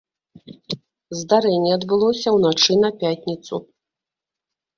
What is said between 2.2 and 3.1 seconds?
ўначы на